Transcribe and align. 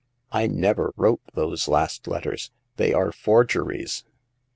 I 0.31 0.47
never 0.47 0.93
wrote 0.97 1.21
those 1.35 1.67
last 1.67 2.07
letters; 2.07 2.49
they 2.75 2.91
are 2.91 3.11
for 3.11 3.45
geries 3.45 4.03